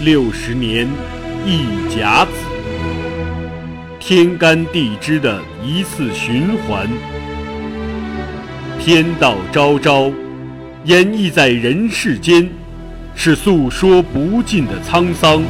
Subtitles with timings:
[0.00, 0.86] 六十年
[1.46, 2.32] 一甲子，
[3.98, 6.86] 天干地支的一次循环，
[8.78, 10.12] 天道昭昭，
[10.84, 12.46] 演绎在人世间，
[13.14, 15.42] 是诉说不尽的沧桑，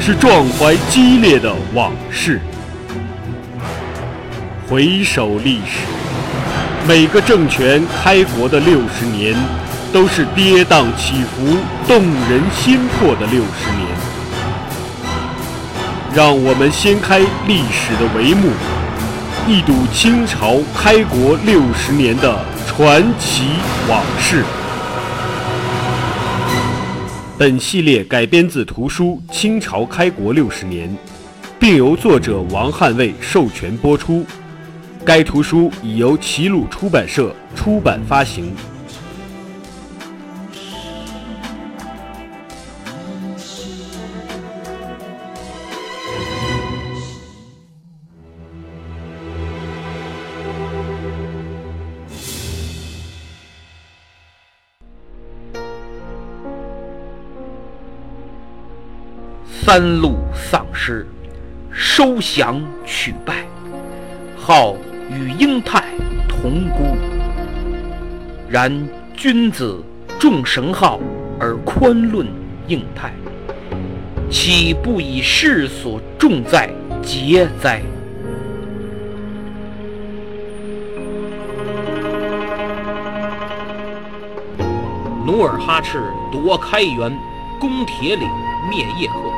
[0.00, 2.40] 是壮怀激烈的往事。
[4.68, 5.86] 回首历史，
[6.88, 9.36] 每个政权开国的六十年。
[9.96, 11.56] 都是跌宕起伏、
[11.88, 13.88] 动人心魄的六十年。
[16.14, 18.50] 让我们掀开历史的帷幕，
[19.48, 23.44] 一睹清朝开国六十年的传奇
[23.88, 24.44] 往事。
[27.38, 30.90] 本系列改编自图书《清朝开国六十年》，
[31.58, 34.26] 并由作者王汉卫授权播出。
[35.06, 38.54] 该图书已由齐鲁出版社出版发行。
[59.66, 61.04] 三路丧尸，
[61.72, 63.44] 收降取败，
[64.38, 64.76] 号
[65.10, 65.82] 与英泰
[66.28, 66.96] 同孤。
[68.48, 69.82] 然君子
[70.20, 71.00] 重神号
[71.40, 72.28] 而宽论
[72.68, 73.12] 应泰，
[74.30, 76.70] 岂不以世所重在
[77.02, 77.82] 节哉？
[85.26, 87.12] 努尔哈赤夺开元，
[87.60, 88.28] 攻铁岭，
[88.70, 89.32] 灭叶赫。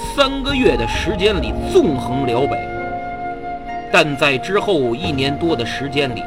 [0.00, 2.56] 三个月的时间里纵横辽北，
[3.92, 6.22] 但在之后一年多的时间里，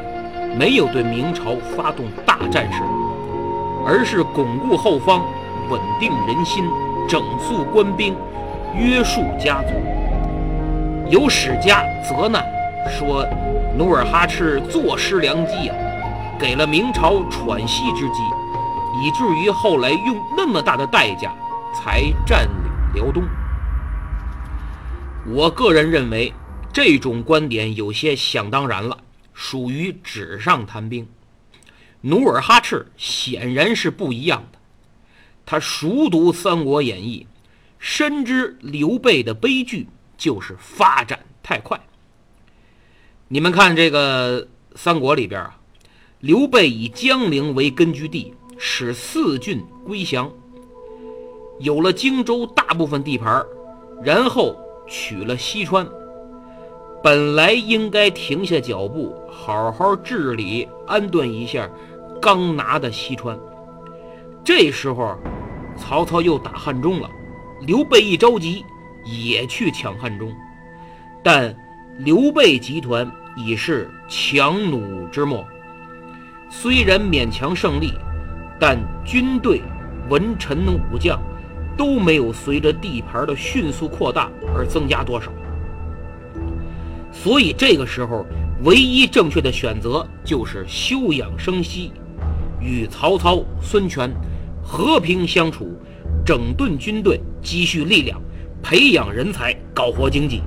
[0.56, 2.82] 没有对明朝发动大战事，
[3.86, 5.24] 而是巩固后方、
[5.70, 6.64] 稳定人心、
[7.10, 8.16] 整肃官兵、
[8.76, 9.74] 约束家族。
[11.10, 12.46] 有史家责难
[12.88, 13.26] 说，
[13.78, 15.74] 努尔哈赤坐失良机呀，
[16.40, 18.22] 给了明朝喘息之机，
[19.04, 21.32] 以至于后来用那么大的代价
[21.74, 23.24] 才占领辽东。
[25.26, 26.34] 我个人认为，
[26.74, 28.98] 这种观点有些想当然了，
[29.34, 31.08] 属于纸上谈兵。
[32.02, 34.60] 努尔哈赤显然是不一样的，
[35.46, 37.26] 他熟读《三国演义》，
[37.80, 41.80] 深知刘备的悲剧就是发展太快。
[43.30, 45.58] 你们看这个三国里边啊，
[46.20, 50.30] 刘备以江陵为根据地，使四郡归降，
[51.62, 53.46] 有了荆州大部分地盘，
[54.04, 54.62] 然后。
[54.88, 55.88] 取了西川，
[57.04, 61.70] 本来应该停下脚步，好好治理安顿一下
[62.22, 63.38] 刚拿的西川。
[64.44, 65.18] 这时候，
[65.78, 67.10] 曹操又打汉中了，
[67.62, 68.64] 刘备一着急，
[69.06, 70.32] 也去抢汉中。
[71.24, 71.56] 但
[72.00, 75.46] 刘备集团已是强弩之末，
[76.50, 77.94] 虽然勉强胜利，
[78.60, 79.62] 但军队
[80.10, 81.20] 文臣武将。
[81.78, 85.32] 都没有随着地盘的迅速扩大而增加多少，
[87.12, 88.26] 所以这个时候
[88.64, 91.92] 唯一正确的选择就是休养生息，
[92.60, 94.12] 与曹操、孙权
[94.64, 95.78] 和平相处，
[96.26, 98.22] 整顿军队，积蓄力量，
[98.62, 100.42] 培养人才，搞活经济。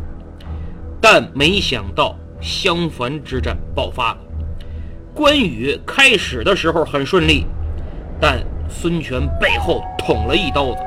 [1.00, 4.18] 但没想到襄樊之战爆发了，
[5.14, 7.44] 关羽开始的时候很顺利，
[8.20, 10.78] 但孙权背后捅了一刀子。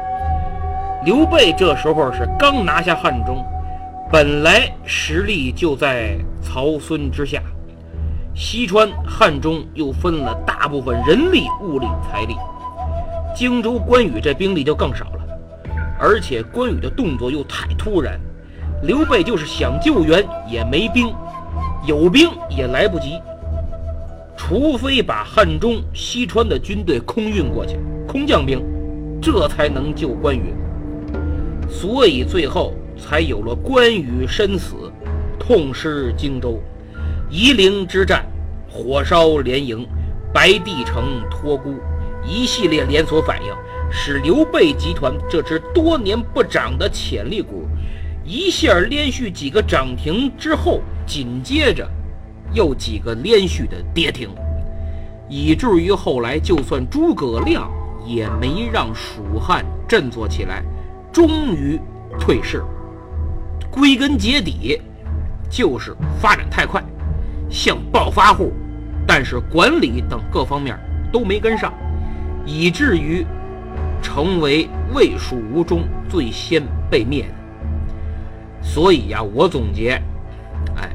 [1.05, 3.41] 刘备这时候是刚拿下汉中，
[4.11, 7.41] 本来实力就在曹孙之下，
[8.35, 12.35] 西川、汉中又分了大部分人力、物力、财力，
[13.33, 15.23] 荆州关羽这兵力就更少了，
[15.97, 18.19] 而且关羽的动作又太突然，
[18.83, 21.13] 刘备就是想救援也没兵，
[21.87, 23.21] 有兵也来不及，
[24.35, 28.61] 除非把汉中、西川的军队空运过去，空降兵，
[29.21, 30.53] 这才能救关羽。
[31.69, 34.91] 所以最后才有了关羽身死，
[35.39, 36.59] 痛失荆州，
[37.29, 38.25] 夷陵之战，
[38.69, 39.87] 火烧连营，
[40.33, 41.75] 白帝城托孤，
[42.27, 43.53] 一系列连锁反应，
[43.91, 47.67] 使刘备集团这只多年不涨的潜力股，
[48.25, 51.87] 一下连续几个涨停之后，紧接着
[52.53, 54.29] 又几个连续的跌停，
[55.29, 57.71] 以至于后来就算诸葛亮
[58.05, 60.63] 也没让蜀汉振作起来。
[61.19, 61.77] 终于
[62.17, 62.63] 退市，
[63.69, 64.81] 归根结底
[65.49, 66.81] 就是发展太快，
[67.49, 68.53] 像暴发户，
[69.05, 70.79] 但是管理等各方面
[71.11, 71.73] 都没跟上，
[72.45, 73.25] 以至于
[74.01, 77.33] 成为魏蜀吴中最先被灭的。
[78.61, 80.01] 所以呀，我总结，
[80.77, 80.89] 哎，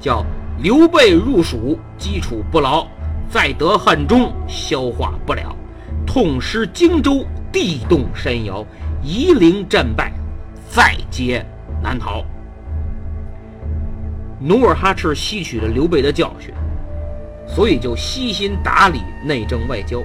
[0.00, 0.26] 叫
[0.60, 2.84] 刘备入蜀，基础不牢；
[3.30, 5.54] 再得汉中，消化不了；
[6.04, 8.64] 痛失荆州，地动山摇；
[9.02, 10.12] 夷陵战败，
[10.68, 11.44] 再接
[11.82, 12.24] 难逃。
[14.40, 16.52] 努尔哈赤吸取了刘备的教训，
[17.46, 20.02] 所以就悉心打理内政外交，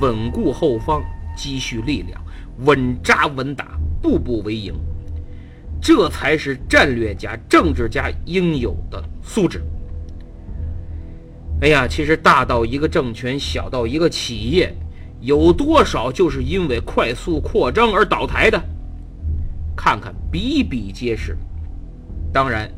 [0.00, 1.02] 稳固后方，
[1.36, 2.20] 积蓄力量，
[2.64, 4.74] 稳扎稳打，步步为营。
[5.80, 9.60] 这才是战略家、政治家应有的素质。
[11.60, 14.72] 哎呀，其实大到一个政权，小到一个企业，
[15.22, 18.60] 有多少就是因为快速扩张而倒台的？
[19.76, 21.36] 看看比比皆是。
[22.32, 22.68] 当然，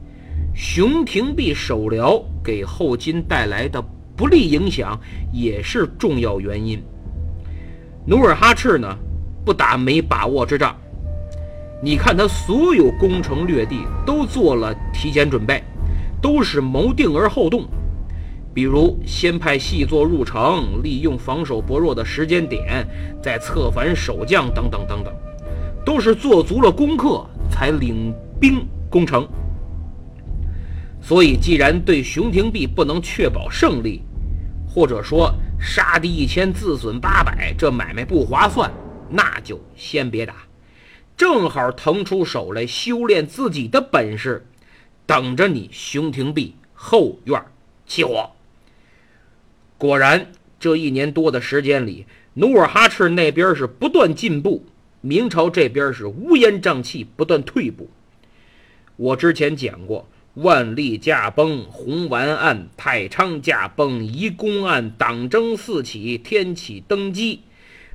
[0.55, 3.83] 熊廷弼守辽给后金带来的
[4.15, 4.99] 不利影响
[5.33, 6.81] 也是重要原因。
[8.07, 8.95] 努尔哈赤呢，
[9.45, 10.77] 不打没把握之仗。
[11.83, 15.63] 你看他所有攻城略地都做了提前准备，
[16.21, 17.65] 都是谋定而后动。
[18.55, 22.87] 比如先派细作入城，利用防守薄弱的时间点，
[23.21, 25.13] 再策反守将等等等等，
[25.85, 29.29] 都是做足了功课才领兵攻城。
[31.03, 34.03] 所以，既然对熊廷弼不能确保胜利，
[34.67, 38.73] 或者说杀敌一千自损八百，这买卖不划算，
[39.11, 40.35] 那就先别打。
[41.17, 44.47] 正好腾出手来修炼自己的本事，
[45.07, 47.45] 等着你熊廷弼后院
[47.85, 48.31] 起火。
[49.85, 54.65] 果然，这一年多的时间里，努尔哈赤那边是不断进步，
[55.03, 57.91] 明朝这边是乌烟瘴气，不断退步。
[58.97, 67.41] 我之前讲过，万历驾崩、红丸案、太昌驾崩、移宫案、党争四起、天启登基，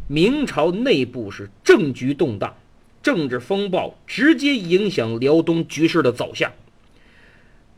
[0.05, 2.55] 明朝内部是政局动荡。
[3.01, 6.51] 政治风暴直接影响辽东局势的走向。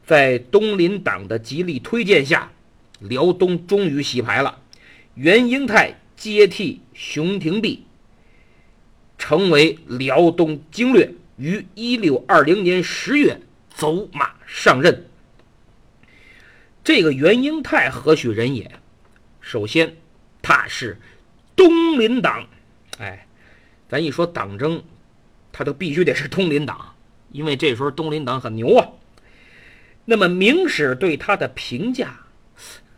[0.06, 2.52] 在东林党的极力推荐下，
[3.02, 4.62] 辽东终于洗牌了。
[5.16, 7.86] 袁英泰接替熊廷弼，
[9.18, 15.08] 成为辽东经略，于一六二零年十月走马上任。
[16.84, 18.72] 这个袁英泰何许人也？
[19.42, 19.98] 首先，
[20.42, 20.98] 他是
[21.56, 22.48] 东林党。
[22.98, 23.28] 哎，
[23.90, 24.82] 咱一说党争。
[25.54, 26.96] 他都必须得是东林党，
[27.34, 28.88] 因为这时候东林党很牛啊。
[30.06, 32.22] 那么明史对他的评价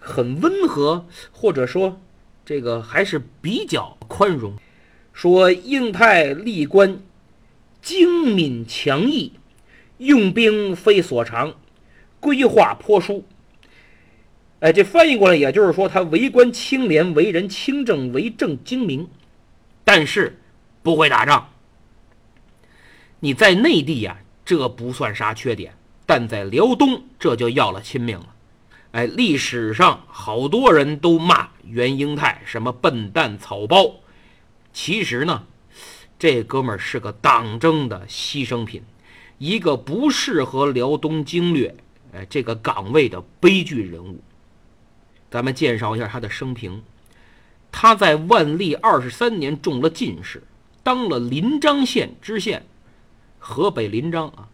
[0.05, 2.01] 很温和，或者说
[2.45, 4.55] 这个还是比较宽容，
[5.13, 6.99] 说应泰历官
[7.81, 9.31] 精敏强毅，
[9.99, 11.55] 用兵非所长，
[12.19, 13.23] 规划颇疏。
[14.59, 19.07] 哎，这翻译过来也就是说他为官清廉，为人清正，为政精明，
[19.85, 20.37] 但是
[20.81, 21.49] 不会打仗。
[23.21, 25.73] 你在内地呀，这不算啥缺点，
[26.05, 28.32] 但在辽东这就要了亲命了。
[28.93, 33.95] 哎，历史上好多人都骂袁英泰什么笨蛋草包，
[34.71, 35.45] 其实呢，
[36.19, 38.83] 这哥们儿是个党争的牺牲品，
[39.39, 41.75] 一个不适合辽东经略
[42.13, 44.21] 哎这个岗位的悲剧人物。
[45.31, 46.83] 咱们介绍一下他的生平，
[47.71, 50.43] 他在万历二十三年中了进士，
[50.83, 52.63] 当了临漳县知县。
[53.39, 54.47] 河北临漳啊，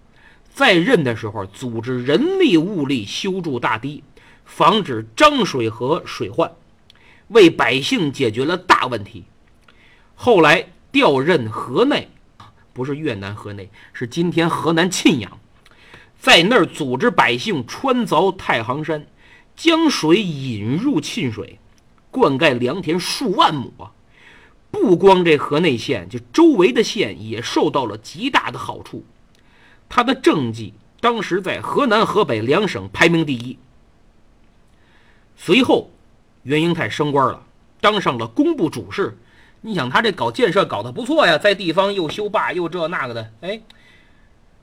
[0.53, 4.01] 在任的时候组织人力物力修筑大堤，
[4.49, 6.51] 防止漳水河水患，
[7.29, 9.23] 为百姓解决了大问题。
[10.15, 12.09] 后来调任河内，
[12.73, 15.39] 不是越南河内，是今天河南沁阳，
[16.19, 19.05] 在那儿组织百姓穿凿太行山，
[19.55, 21.59] 将水引入沁水，
[22.11, 23.91] 灌溉良田数万亩啊。
[24.71, 29.05] 不光这河内县，就周围的县也受到了极大的好处。
[29.87, 33.57] 他的政绩当时在河南、河北两省排名第一。
[35.41, 35.89] 随后，
[36.43, 37.41] 袁英泰升官了，
[37.79, 39.17] 当上了工部主事。
[39.61, 43.61] 你想，他这搞建设搞得不错呀，在地方又修坝又这那个的，哎，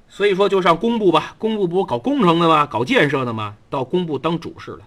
[0.06, 1.34] 所以说就上工部吧。
[1.38, 2.66] 工部不搞工程的吗？
[2.66, 3.56] 搞建设的吗？
[3.70, 4.80] 到工部当主事了。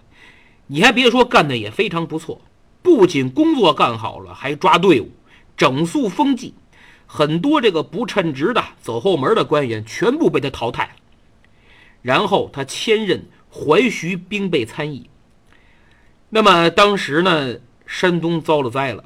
[0.68, 2.40] 你还别说，干的也非常不错。
[2.82, 5.10] 不仅工作干好了，还抓队伍，
[5.56, 6.54] 整肃风纪，
[7.04, 10.90] 很多这个不称职的、走后门的官员全部被他淘汰了。
[12.00, 15.09] 然后他迁任淮徐兵备参议。
[16.32, 17.56] 那么当时呢，
[17.86, 19.04] 山东遭了灾了，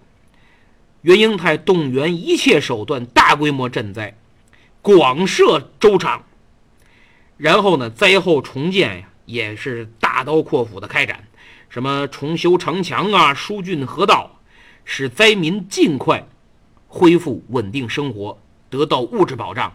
[1.00, 4.16] 袁英泰动员一切手段，大规模赈灾，
[4.82, 6.24] 广设粥厂。
[7.38, 11.24] 然后呢，灾后重建呀，也是大刀阔斧的开展。
[11.70, 14.38] 什么重修城墙啊，疏浚河道，
[14.84, 16.28] 使灾民尽快
[16.86, 18.38] 恢复稳定生活，
[18.68, 19.74] 得到物质保障。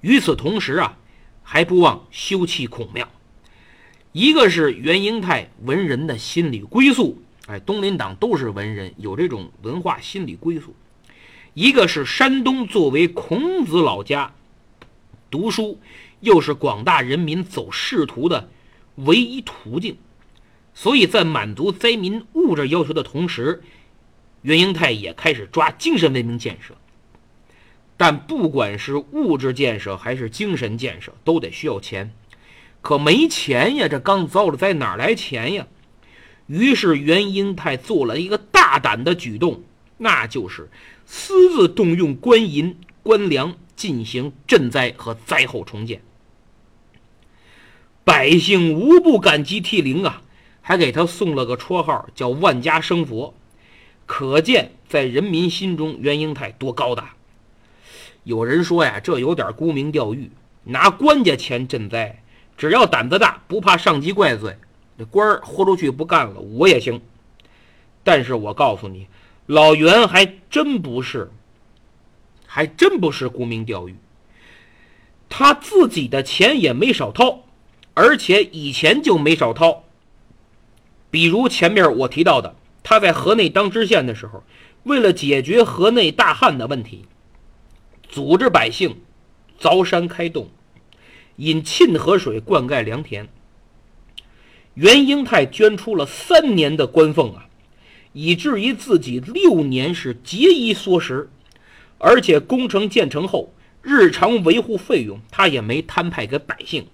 [0.00, 0.96] 与此同时啊，
[1.42, 3.08] 还不忘修葺孔庙。
[4.18, 10.74] 一个是袁英泰文人的心理归宿，哎，东林党都是文人，有这种文化心理归宿。
[11.54, 14.34] 一个是山东作为孔子老家，
[15.30, 15.78] 读书
[16.18, 18.50] 又是广大人民走仕途的
[18.96, 19.96] 唯一途径，
[20.74, 23.62] 所以在满足灾民物质要求的同时，
[24.42, 26.74] 袁英泰也开始抓精神文明建设。
[27.96, 32.12] 但不管是物质建设还是精神建设，都得需要钱，
[32.88, 33.86] 可没钱呀！
[33.86, 35.66] 这刚遭了灾，哪来钱呀？
[36.46, 39.62] 于是袁英泰做了一个大胆的举动，
[39.98, 40.70] 那就是
[41.04, 46.00] 私自动用官银官粮进行赈灾和灾后重建。
[48.04, 50.22] 百姓无不感激涕零啊，
[50.62, 53.34] 还给他送了个绰号叫“万家生佛”，
[54.06, 57.16] 可见在人民心中袁英泰多高大。
[58.24, 60.30] 有人说呀，这有点沽名钓誉，
[60.64, 62.22] 拿官家钱赈灾，
[62.58, 64.58] 只要胆子大，不怕上级怪罪，
[64.98, 67.00] 这官儿豁出去不干了，我也行。
[68.02, 69.06] 但是我告诉你，
[69.46, 71.30] 老袁还真不是，
[72.46, 73.94] 还真不是沽名钓誉，
[75.28, 77.44] 他自己的钱也没少掏，
[77.94, 79.84] 而且以前就没少掏。
[81.10, 84.42] 比如前面我提到的，他在河内当知县的时候，
[84.82, 87.04] 为了解决河内大旱的问题。
[88.08, 89.02] 组织百姓
[89.60, 90.48] 凿山开洞，
[91.38, 93.28] 引沁河水灌溉良田。
[94.74, 97.48] 袁英泰捐出了三年的官俸啊，
[98.12, 101.28] 以至于自己六年是节衣缩食，
[101.98, 103.52] 而且工程建成后，
[103.82, 106.86] 日常维护费用他也没摊派给百姓，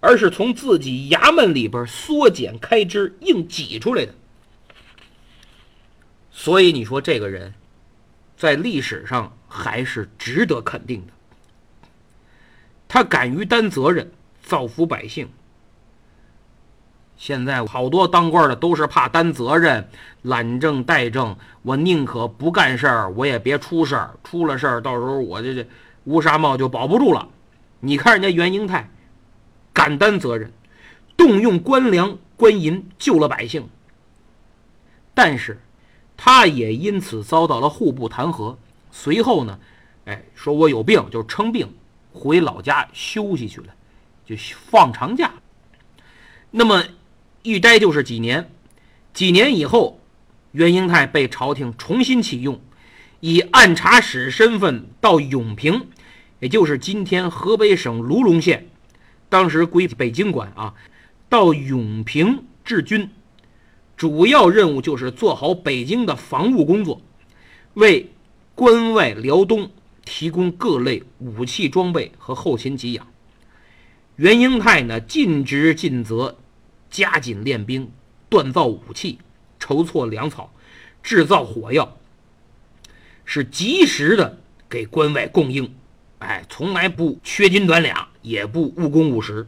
[0.00, 4.14] 而是从自己衙门里边缩减开支硬挤出来的。
[6.32, 7.54] 所以你说这个人，
[8.36, 9.36] 在历史上。
[9.52, 11.12] 还是值得肯定的。
[12.92, 14.10] 他敢于担责任，
[14.42, 15.28] 造福百姓。
[17.16, 19.88] 现在好多当官的都是怕担责任，
[20.22, 21.36] 懒政怠政。
[21.62, 24.18] 我宁可不干事儿，我也别出事儿。
[24.24, 25.64] 出了事儿，到时候我这这
[26.06, 27.28] 乌纱帽就保不住了。
[27.78, 28.90] 你看人家袁英泰，
[29.72, 30.50] 敢担责任，
[31.16, 33.68] 动用官粮官银救了百姓。
[35.14, 35.60] 但是，
[36.16, 38.56] 他也因此遭到了户部弹劾。
[38.90, 39.60] 随后呢，
[40.06, 41.72] 哎，说我有病，就称病
[42.12, 43.74] 回老家休息去了，
[44.24, 44.34] 就
[44.70, 45.32] 放长假。
[46.50, 46.84] 那么
[47.42, 48.50] 一待就是几年，
[49.12, 50.00] 几年以后，
[50.52, 52.60] 袁英泰被朝廷重新启用，
[53.20, 55.86] 以按察使身份到永平，
[56.38, 58.68] 也就是今天河北省卢龙县，
[59.28, 60.74] 当时归北京管啊，
[61.28, 63.10] 到永平治军，
[63.96, 67.00] 主要任务就是做好北京的防务工作，
[67.74, 68.10] 为。
[68.52, 69.70] 关外辽东
[70.12, 73.06] 提供各类武器装备和后勤给养。
[74.16, 76.36] 袁英泰呢，尽职尽责，
[76.90, 77.92] 加紧练兵，
[78.28, 79.18] 锻造武器，
[79.60, 80.52] 筹措粮草，
[81.00, 81.96] 制造火药，
[83.24, 85.72] 是及时的给关外供应。
[86.18, 89.46] 哎，从来不缺斤短两，也不误工误时。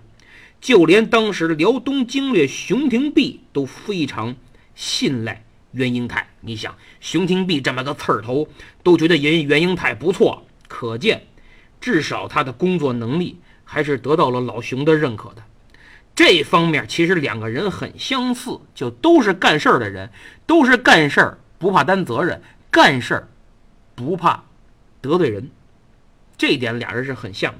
[0.60, 4.36] 就连当时的辽东经略熊廷弼都非常
[4.76, 5.44] 信赖。
[5.72, 8.46] 袁英泰，你想熊廷弼这么个刺儿头，
[8.84, 11.26] 都觉得袁袁英泰不错，可见
[11.82, 15.42] 至少他的工作能力还是得到了老熊的认可的。
[16.14, 20.10] 这方面其实两个人很相似，就都是干事儿的人，
[20.46, 23.28] 都是干事儿不怕担责任，干事儿
[23.94, 24.44] 不怕
[25.02, 25.50] 得罪人，
[26.38, 27.58] 这一点俩人是很像的。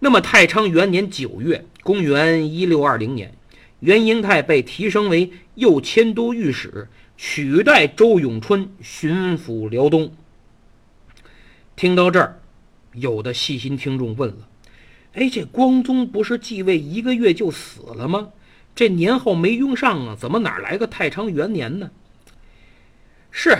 [0.00, 3.32] 那么太昌元年九月，公元一六二零年。
[3.78, 10.12] 袁英泰被提升为右迁都御史，取代周永春巡抚辽东。
[11.76, 12.40] 听到这儿，
[12.92, 14.48] 有的细心听众问了
[15.14, 18.28] ：“哎，这光宗不是继位一个月就死了吗？
[18.74, 21.90] 这年号没用上啊，怎么哪来个太昌元年呢？”
[23.30, 23.56] 是，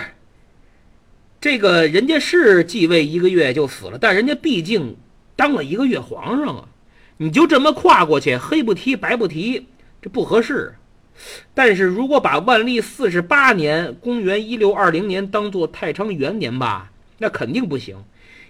[1.41, 4.97] 这个人家是继位一个月就死了，但人家毕竟
[5.35, 6.69] 当了一个月皇上啊，
[7.17, 9.67] 你就这么跨过去，黑不提白不提。
[10.01, 10.75] 这不合适，
[11.55, 16.93] 但是如果把万历四十八年（公元一六二零年）当做太昌元年吧，
[17.25, 18.05] 那肯定不行，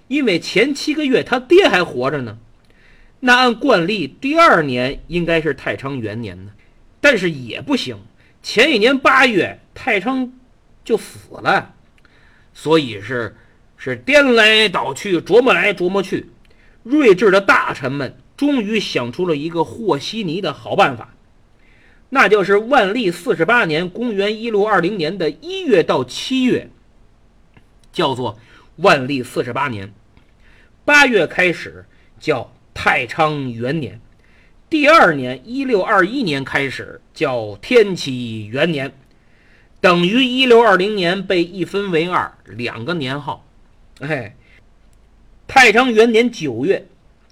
[0.08, 2.38] 因为前七个月他爹还活着呢。
[3.20, 6.50] 那按惯例，第二年应该是太昌元年呢，
[7.00, 7.98] 但是也不行，
[8.42, 10.32] 前一年八月太昌
[10.84, 11.76] 就死了，
[12.52, 13.36] 所以是
[13.76, 16.30] 是颠来倒去，琢磨来琢磨去，
[16.82, 21.14] 睿智的大臣们终于想出了一个和稀泥的好办法。
[22.08, 26.70] 那就是万历四十八年（公元一六二零年）的一月到七月，
[27.92, 28.36] 叫做
[28.76, 29.92] 万历四十八年。
[30.84, 31.86] 八月开始
[32.18, 34.00] 叫太昌元年，
[34.68, 38.92] 第二年一六二一年开始叫天启元年，
[39.80, 43.46] 等于一六二零年被一分为二，两个年号。
[44.00, 44.34] 哎，
[45.46, 46.86] 太昌元年九月，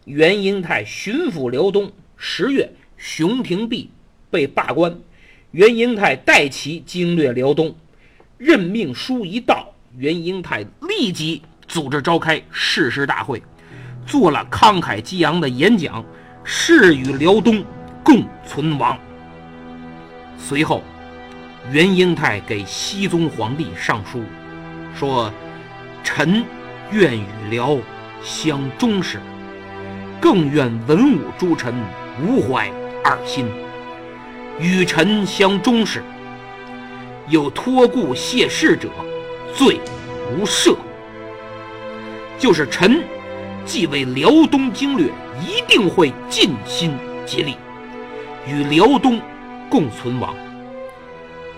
[0.05, 3.91] 袁英泰巡抚辽东；十月，熊廷弼
[4.31, 5.01] 被罢官，
[5.51, 7.75] 袁英泰代其经略辽东。
[8.39, 13.43] 任命书一到，袁英泰立即组织召开誓师大会，
[14.07, 16.03] 做了慷慨激昂的演讲，
[16.43, 17.63] 誓与辽东
[18.03, 18.99] 共存亡。
[20.39, 20.83] 随后，
[21.71, 24.23] 袁英泰给熹宗皇帝上书，
[24.99, 25.31] 说
[26.03, 26.43] ：“臣
[26.91, 27.77] 愿与辽
[28.23, 29.21] 相忠实，
[30.19, 31.75] 更愿文武诸臣
[32.23, 32.67] 无怀
[33.05, 33.47] 二心，
[34.59, 36.03] 与臣相忠实。”
[37.29, 38.89] 有托故谢世者，
[39.55, 39.81] 罪
[40.31, 40.77] 无赦。
[42.39, 43.03] 就是臣
[43.65, 45.07] 既为辽东经略，
[45.41, 46.93] 一定会尽心
[47.25, 47.57] 竭力，
[48.47, 49.21] 与辽东
[49.71, 50.35] 共存亡。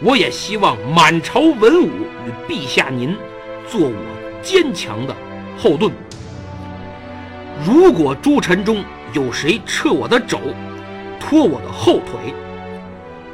[0.03, 1.89] 我也希望满朝文武
[2.27, 3.17] 与陛下您
[3.69, 3.95] 做我
[4.43, 5.17] 坚强的
[5.57, 5.91] 后盾。
[7.65, 10.39] 如果诸臣中有谁撤我的肘，
[11.19, 12.35] 拖我的后腿，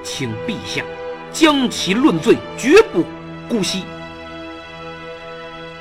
[0.03, 0.85] 请陛下。
[1.33, 3.05] 将其论罪，绝不
[3.49, 3.85] 姑息。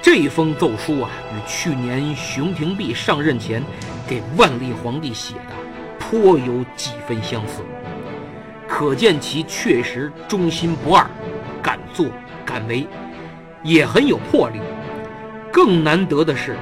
[0.01, 3.62] 这封奏书啊，与去年熊廷弼上任前
[4.08, 5.53] 给万历皇帝写的
[6.00, 7.62] 颇有几分相似，
[8.68, 11.06] 可见其确实忠心不二，
[11.62, 12.08] 敢作
[12.46, 12.88] 敢为，
[13.62, 14.60] 也很有魄力。
[15.51, 16.56] 更难得的是，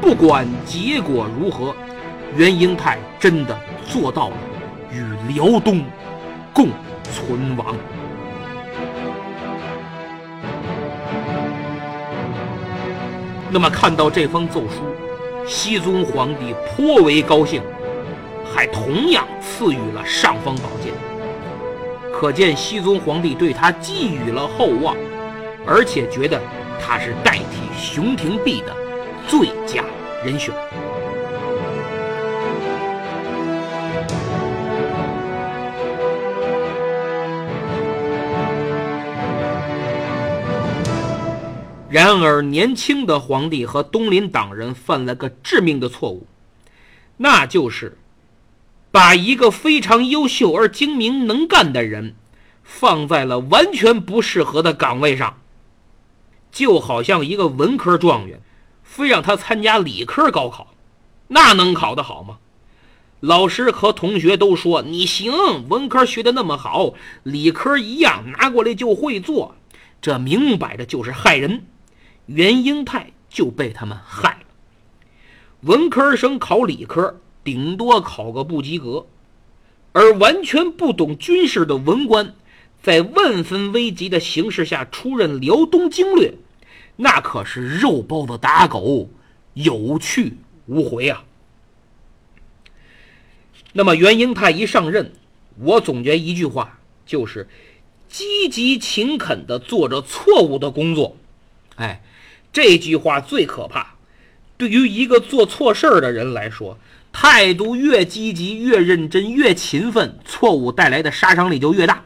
[0.00, 1.74] 不管结果如何，
[2.36, 4.36] 袁英泰真的做到了
[4.92, 5.82] 与辽东
[6.52, 6.68] 共
[7.02, 7.74] 存亡。
[13.54, 14.80] 那么看到这封奏书，
[15.46, 17.62] 熹宗皇帝颇为高兴，
[18.52, 20.92] 还同样赐予了尚方宝剑。
[22.12, 24.96] 可见熹宗皇帝对他寄予了厚望，
[25.64, 26.40] 而且觉得
[26.84, 28.74] 他是代替熊廷弼的
[29.28, 29.84] 最佳
[30.24, 30.52] 人选。
[41.94, 46.26] 然而，年轻的皇帝和东林党人犯了个致命的错误，
[47.18, 47.96] 那就是
[48.90, 52.16] 把一个非常优秀而精明能干的人
[52.64, 55.38] 放在了完全不适合的岗位上，
[56.50, 58.40] 就好像一个文科状元，
[58.82, 60.74] 非让他参加理科高考，
[61.28, 62.38] 那能考得好吗？
[63.20, 65.32] 老师和同学都说你行，
[65.68, 69.54] 文科学的那么好，理科一样拿过来就会做，
[70.02, 71.66] 这明摆着就是害人。
[72.26, 74.46] 袁英泰就被他们害了。
[75.60, 79.06] 文科生考理科，顶多考个不及格；
[79.92, 82.34] 而完全不懂军事的文官，
[82.82, 86.34] 在万分危急的形势下出任辽东经略，
[86.96, 89.08] 那可是肉包子打狗，
[89.54, 91.24] 有去无回啊！
[93.72, 95.12] 那么袁英泰一上任，
[95.58, 97.48] 我总结一句话，就是
[98.08, 101.16] 积极勤恳地做着错误的工作。
[101.76, 102.02] 哎。
[102.54, 103.96] 这句话最可怕。
[104.56, 106.78] 对于一个做错事儿的人来说，
[107.12, 112.04] 态度越积极、越认真、越勤奋，错误带来的杀伤力就越大。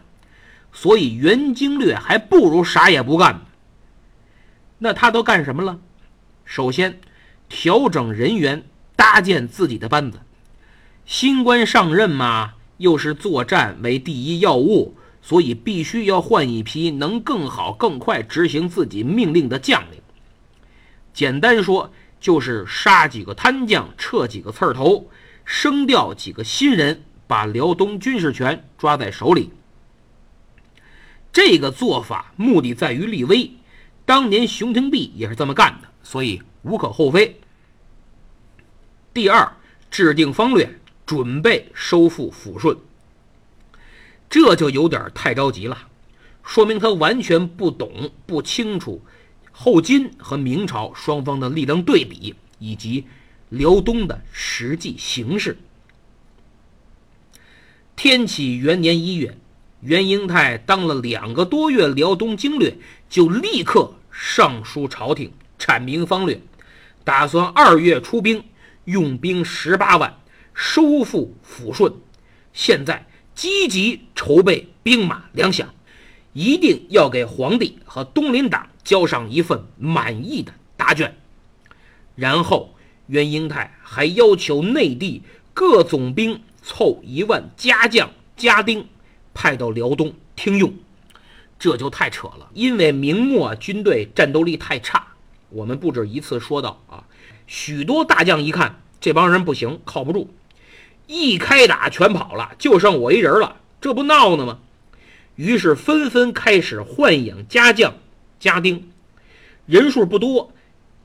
[0.73, 3.43] 所以袁经略还不如啥也不干。
[4.79, 5.81] 那他都干什么了？
[6.47, 6.99] 首先，
[7.51, 8.65] 调整人员，
[8.97, 10.21] 搭建自己的班子。
[11.05, 19.98] 新官上任嘛，又是作战为第一要务，所以必须要换一批能更好、更快执行自己命令的将领。
[21.19, 25.11] 简单说，就是杀几个贪将，撤几个刺儿头，
[25.45, 29.51] 升调几个新人，把辽东军事权抓在手里。
[31.33, 33.51] 这个做法目的在于立威，
[34.07, 37.41] 当年熊廷弼也是这么干的，所以无可厚非。
[39.13, 39.57] 第二，
[39.91, 42.79] 制定方略，准备收复抚顺，
[44.31, 45.89] 这就有点太着急了，
[46.45, 49.03] 说明他完全不懂、不清楚。
[49.61, 53.05] 后金和明朝双方的力量对比，以及
[53.49, 55.59] 辽东的实际形势。
[57.97, 59.37] 天启元年一月，
[59.81, 62.79] 袁英泰当了两个多月辽东经略，
[63.11, 66.41] 就立刻上书朝廷，阐明方略，
[67.03, 68.45] 打算二月出兵，
[68.85, 70.21] 用兵十八万，
[70.55, 71.93] 收复抚顺。
[72.53, 75.67] 现在积极筹备兵马粮饷，
[76.39, 78.69] 一定要给皇帝和东林党。
[78.85, 81.15] 交上一份满意的答卷。
[82.15, 82.75] 然后
[83.07, 85.23] 袁英泰还要求内地
[85.53, 88.87] 各总兵凑一万家将家丁，
[89.35, 90.73] 派到辽东听用。
[91.59, 95.09] 这就太扯了，因为明末军队战斗力太差。
[95.51, 97.05] 我们不止一次说到啊，
[97.47, 100.31] 许多大将一看这帮人不行，靠不住，
[101.07, 104.61] 一开打全跑了，就剩我一人了，这不闹呢吗？
[105.39, 107.95] 于是纷纷开始豢养家将
[108.41, 108.91] 家丁，
[109.67, 110.53] 人数不多，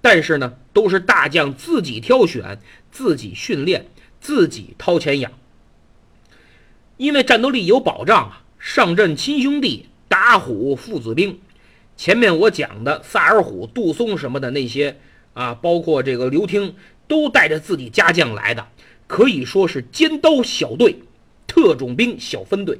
[0.01, 2.59] 但是呢，都是大将自己挑选、
[2.91, 3.85] 自己训练、
[4.19, 5.31] 自己掏钱养，
[6.97, 9.87] 因为战斗力有保障啊，上阵亲兄弟。
[10.09, 11.39] 打虎父子兵，
[11.97, 14.99] 前面我讲的萨尔虎、杜松什么的那些
[15.33, 16.75] 啊，包括这个刘听，
[17.07, 18.67] 都带着自己家将来的，
[19.07, 20.99] 可以说是尖刀小队、
[21.47, 22.79] 特种兵小分队，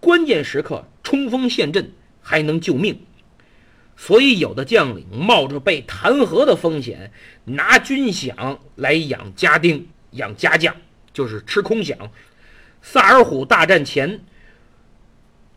[0.00, 3.00] 关键时刻冲锋陷阵还能救命。
[3.96, 7.10] 所以有的将领冒着被弹劾的风险，
[7.44, 10.76] 拿军饷来养家丁、养家将，
[11.12, 11.96] 就是吃空饷。
[12.80, 14.20] 萨尔虎大战前。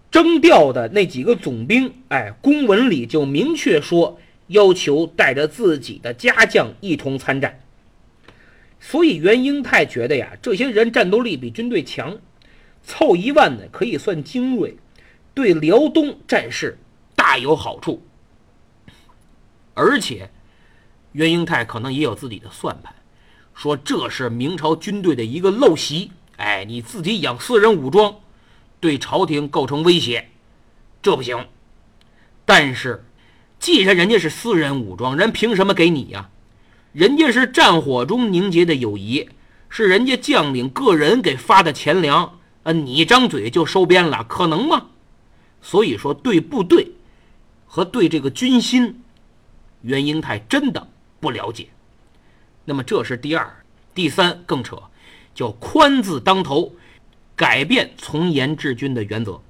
[0.10, 7.62] 征调的那几个总兵，哎，公文里就明确说要求带着自己的家将一同参战。
[8.78, 12.18] 所以袁英泰觉得呀，这些人战斗力比军队强，
[12.84, 14.78] 凑一万呢可以算精锐，
[15.34, 16.78] 对辽东战事
[17.16, 18.04] 大有好处。
[19.74, 20.30] 而且
[21.14, 22.94] 袁英泰可能也有自己的算盘，
[23.54, 28.16] 说这是明朝军队的一个陋习，哎，你自己养私人武装。
[28.80, 30.30] 对朝廷构成威胁，
[31.04, 31.48] 这不行。
[32.46, 33.06] 但是，
[33.60, 36.32] 既然人家是私人武装，人凭什么给你呀？
[36.92, 39.30] 人家是战火中凝结的友谊，
[39.70, 42.72] 是人家将领个人给发的钱粮啊！
[42.72, 44.88] 你张嘴就收编了，可能吗？
[45.62, 46.92] 所以说，对部队
[47.66, 49.02] 和对这个军心，
[49.82, 50.88] 袁英泰真的
[51.20, 51.70] 不了解。
[52.66, 54.82] 那么，这是第二、第三更扯，
[55.34, 56.74] 叫宽字当头。
[57.34, 59.42] 改变从严治军的原则。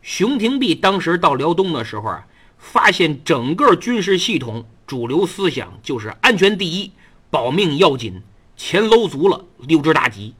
[0.00, 2.24] 熊廷弼当时到辽东的时候啊，
[2.56, 6.92] 发现整个军事系统主流思想就是安全第一，
[7.30, 8.22] 保命要紧，
[8.56, 10.34] 钱搂足了，溜之大吉。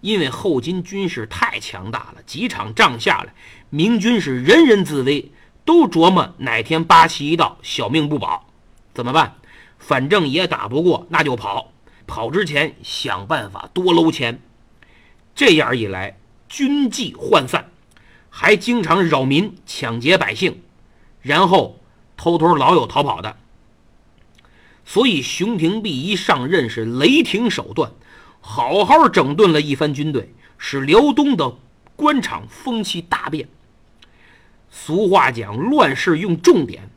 [0.00, 3.34] 因为后金军事太强大了，几场仗下来，
[3.70, 5.32] 明军是人人自危，
[5.64, 8.46] 都琢磨哪天八旗一到，小命不保，
[8.94, 9.36] 怎么办？
[9.78, 11.72] 反正也打不过，那就跑。
[12.06, 14.40] 跑之前想办法多搂钱。
[15.34, 17.70] 这样一来，军纪涣散，
[18.30, 20.62] 还经常扰民、抢劫百姓，
[21.20, 21.80] 然后
[22.16, 23.36] 偷偷老有逃跑的。
[24.84, 27.90] 所以，熊廷弼一上任是雷霆手段，
[28.48, 31.56] 好好整顿了一番军队，使辽东的
[31.96, 33.48] 官场风气大变。
[34.70, 36.88] 俗话讲，乱世用重典，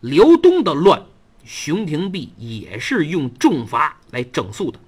[0.00, 1.04] 辽东的乱，
[1.44, 4.80] 熊廷弼也是用重罚来整肃的。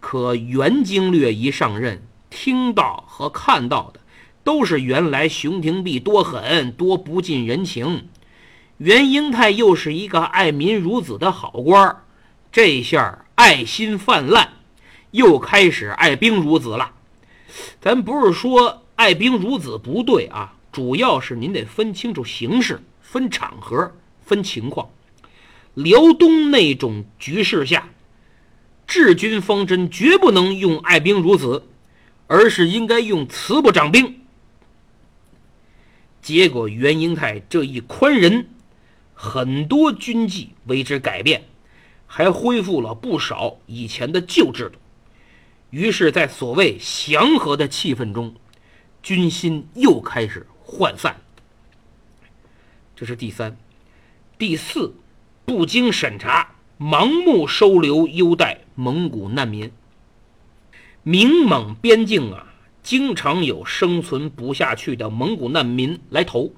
[0.00, 4.00] 可袁经略一上任，听到和看到的
[4.42, 8.08] 都是原来熊廷弼多狠、多不近人情。
[8.78, 12.04] 袁英泰又是一个爱民如子的好官儿，
[12.50, 14.54] 这下爱心泛滥，
[15.10, 16.92] 又开始爱兵如子了。
[17.80, 23.92] 咱不是说爱兵如子不对啊，主要是您得分清楚形势、分场合、
[24.24, 24.90] 分情况。
[25.74, 27.88] 辽东那种局势下。
[28.86, 31.64] 治军方针绝不能用爱兵如子，
[32.26, 34.20] 而是应该用慈不掌兵。
[36.22, 38.48] 结果袁英泰这一宽仁，
[39.12, 41.44] 很多军纪为之改变，
[42.06, 44.78] 还恢复了不少以前的旧制度。
[45.70, 48.34] 于是，在所谓祥和的气氛中，
[49.02, 51.20] 军心又开始涣散。
[52.96, 53.56] 这是第三、
[54.38, 54.94] 第四，
[55.44, 56.54] 不经审查。
[56.80, 59.72] 盲目收留优待蒙古难民，
[61.02, 62.54] 明蒙边境啊，
[62.84, 66.52] 经常有生存不下去的蒙古难民来投，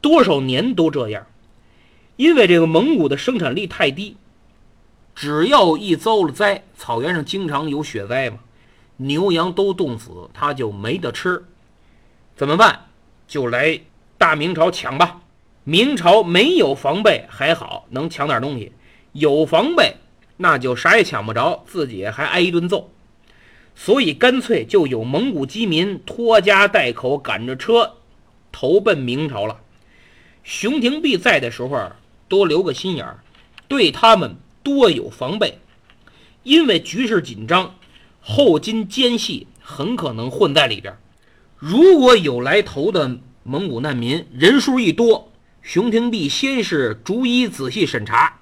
[0.00, 1.28] 多少年都这样。
[2.16, 4.16] 因为这个蒙古的生产力太低，
[5.14, 8.38] 只要一遭了灾，草原上经常有雪灾嘛，
[8.96, 11.44] 牛羊都冻死，他就没得吃，
[12.36, 12.86] 怎么办？
[13.26, 13.80] 就来
[14.18, 15.20] 大明朝抢吧。
[15.66, 18.72] 明朝没有防备还好，能抢点东西。
[19.12, 19.96] 有防备，
[20.36, 22.90] 那就啥也抢不着，自己还挨一顿揍，
[23.74, 27.94] 所以干脆就有蒙古饥民拖家带口赶着车
[28.52, 29.60] 投奔明朝了。
[30.42, 31.92] 熊廷弼在的时候
[32.28, 33.20] 多留个心眼儿，
[33.66, 35.58] 对他们多有防备，
[36.42, 37.76] 因为局势紧张，
[38.20, 40.96] 后金奸细很可能混在里边。
[41.58, 45.30] 如果有来投的蒙古难民人数一多，
[45.62, 48.40] 熊廷弼先是逐一仔细审查，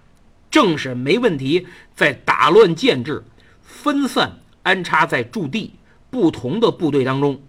[0.50, 3.24] 政审没问题，再打乱建制，
[3.62, 5.74] 分散安插在驻地
[6.08, 7.42] 不同的部队当中，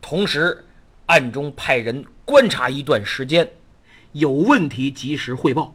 [0.00, 0.64] 同时
[1.06, 3.50] 暗中派人观察一段时间，
[4.12, 5.74] 有问题及时汇报。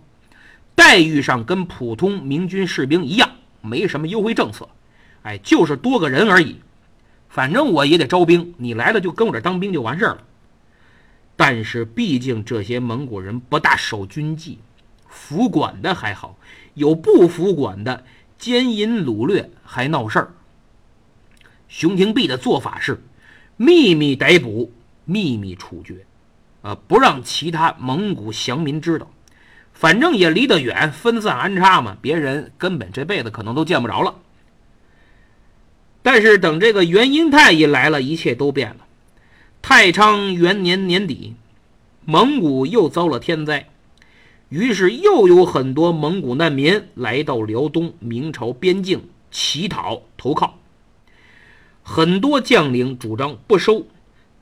[0.75, 4.69] 待遇上跟普通明军士兵一样，没什么优惠政策，
[5.23, 6.57] 哎，就是多个人而已。
[7.29, 10.23] 反正我也得招兵，你来了就跟我这当兵就完事儿了。
[11.35, 14.59] 但是毕竟这些蒙古人不大守军纪，
[15.07, 16.37] 服管的还好，
[16.75, 18.05] 有不服管的，
[18.37, 20.33] 奸淫掳掠还闹事儿。
[21.67, 23.01] 熊廷弼的做法是
[23.57, 24.71] 秘密逮捕、
[25.03, 26.05] 秘密处决，
[26.61, 29.09] 啊，不让其他蒙古降民知道。
[29.75, 34.15] 反正也离得远，分散安插嘛，别人根本这辈子可能都见不着了。
[36.01, 38.77] 但是等这个元英泰一来了，一切都变了。
[39.61, 41.35] 太昌元年年底，
[42.05, 43.67] 蒙古又遭了天灾，
[44.49, 50.57] 于是又有很多蒙古难民来到辽东明朝边境乞讨投靠。
[51.83, 53.85] 很多将领主张不收，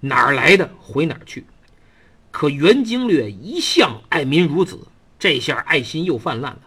[0.01, 1.45] 哪儿来的回哪儿去。
[2.29, 4.79] 可元经略一向爱民如子。
[5.23, 6.59] 这下爱心又泛滥了，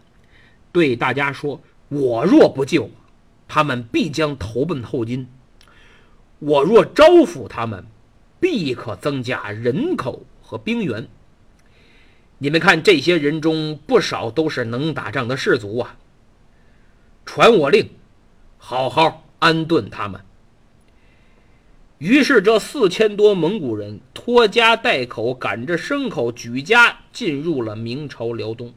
[0.72, 1.60] 对大家说
[1.92, 2.88] ：“我若不救，
[3.46, 5.26] 他们必将投奔后金；
[6.38, 7.84] 我若招抚他们，
[8.40, 11.06] 必可增加人口和兵源。
[12.38, 15.98] 你们看，这些人中不少都是能打仗的士卒啊！
[17.26, 17.90] 传我令，
[18.56, 20.18] 好好安顿他们。”
[21.98, 28.74] 于是，这四千多蒙古人拖家带口，赶着牲口，举家进入了明朝辽东。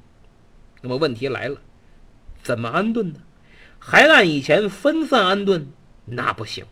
[0.81, 1.57] 那么问题来了，
[2.41, 3.19] 怎么安顿呢？
[3.77, 5.67] 还按以前分散安顿？
[6.05, 6.63] 那不行。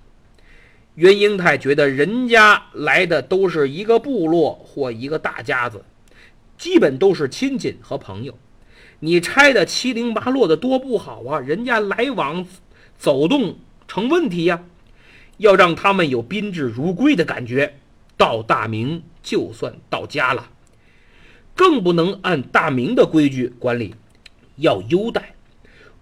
[0.95, 5.83] 袁英泰觉得人家来的都是一个部落或一个大家子，
[6.57, 8.37] 基本都是亲戚和朋友，
[9.01, 11.39] 你拆的七零八落的多不好啊！
[11.41, 12.47] 人家来往
[12.97, 14.63] 走动成问题呀。
[15.37, 17.77] 要让他们有宾至如归的感觉，
[18.17, 20.49] 到大明就算到家了，
[21.55, 23.95] 更不能按大明的规矩管理，
[24.55, 25.35] 要优待，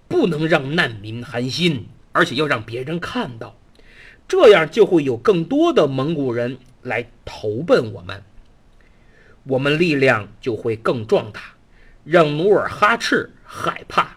[0.08, 3.58] 不能让难民寒心，而且要让别人看到，
[4.28, 8.24] 这样就会有更多的蒙古人来投奔我们，
[9.44, 11.42] 我们力量就会更壮大，
[12.06, 14.15] 让努尔哈赤害怕。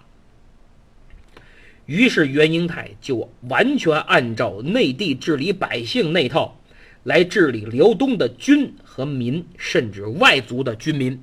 [1.89, 6.61] 于是袁英泰就完全按照内地治理百姓那套
[7.03, 11.19] 来治理辽东的军和民，甚至外族的军民，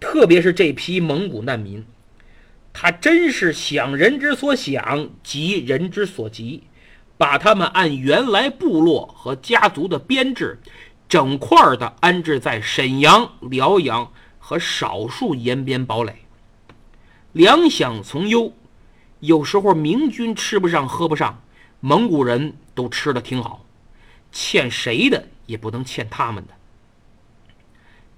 [0.00, 1.84] 特别是这批蒙古难民，
[2.72, 6.64] 他真是想人之所想，急人之所急，
[7.16, 10.58] 把他们按原来部落和家族的编制，
[11.08, 16.12] 整块的安置在沈阳、辽阳和少数延边堡垒，
[17.30, 18.52] 粮饷从优。
[19.24, 21.42] 有时候明军吃不上喝不上，
[21.80, 23.64] 蒙古人都吃的挺好，
[24.30, 26.52] 欠谁的也不能欠他们的。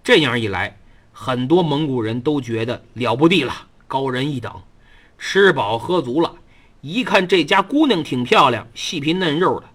[0.02, 0.76] 这样一来，
[1.12, 4.52] 很多蒙古人都觉得了不地了，高人一等，
[5.16, 6.34] 吃饱喝足了。
[6.80, 9.66] 一看这家姑娘挺漂亮，细皮嫩肉的，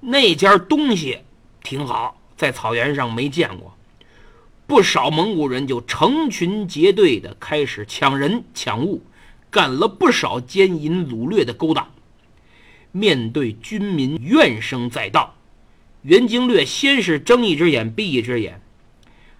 [0.00, 1.20] 那家东西
[1.62, 3.76] 挺好，在草原上没见过。
[4.66, 9.02] 不少蒙古人就成群结队的开始抢人抢物。
[9.50, 11.90] 干了不少奸淫掳掠的勾当，
[12.92, 15.34] 面对军民怨声载道，
[16.02, 18.60] 袁经略先是睁一只眼闭一只眼，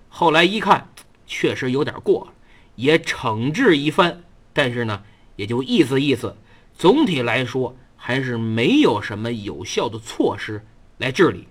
[0.08, 0.88] 后来一看
[1.26, 2.32] 确实有点过了，
[2.74, 5.04] 也惩治一番，但是呢，
[5.36, 6.36] 也就意思意思，
[6.74, 10.66] 总体来说还是没有什么有效的措施
[10.98, 11.46] 来治理。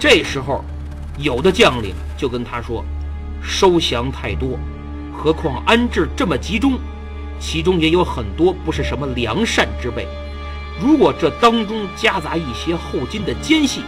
[0.00, 0.64] 这时候，
[1.18, 2.84] 有的将领就跟他说
[3.42, 4.58] ：“收降太多。”
[5.18, 6.78] 何况安置这么集中，
[7.40, 10.06] 其中也有很多不是什么良善之辈。
[10.80, 13.82] 如果这当中夹杂一些后金的奸细，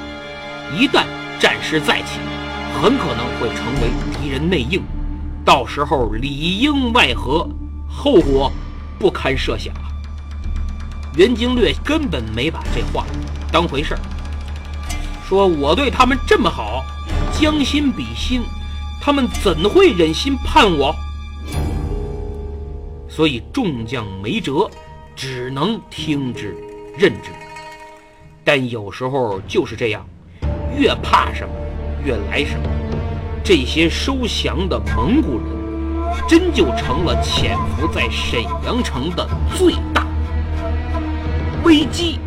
[0.76, 1.04] 一旦
[1.38, 2.18] 战事再起，
[2.82, 3.90] 很可能会成为
[4.20, 4.82] 敌人内应，
[5.44, 7.48] 到时候里应外合，
[7.88, 8.52] 后果
[8.98, 9.86] 不堪设想啊！
[11.16, 13.06] 袁经略根本没把这话
[13.52, 14.00] 当回事儿，
[15.28, 16.84] 说我对他们这么好，
[17.32, 18.42] 将心比心，
[19.00, 20.92] 他们怎会忍心叛我？
[23.20, 24.66] 所以众将没辙，
[25.14, 26.56] 只能听之
[26.96, 27.28] 任之。
[28.42, 30.08] 但有时候就是这样，
[30.74, 31.54] 越怕什么，
[32.02, 32.66] 越来什么。
[33.44, 35.46] 这些收降的蒙古人，
[36.26, 40.06] 真就成了潜伏在沈阳城的最大
[41.62, 42.18] 危机。